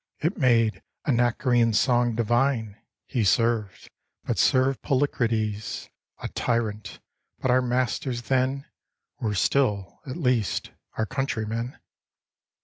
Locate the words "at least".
10.07-10.71